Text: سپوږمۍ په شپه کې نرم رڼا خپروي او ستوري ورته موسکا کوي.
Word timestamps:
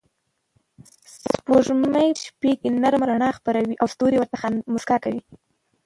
سپوږمۍ 1.21 2.09
په 2.15 2.21
شپه 2.25 2.51
کې 2.59 2.69
نرم 2.81 3.01
رڼا 3.09 3.29
خپروي 3.37 3.75
او 3.81 3.87
ستوري 3.93 4.17
ورته 4.19 4.35
موسکا 4.73 4.97
کوي. 5.05 5.21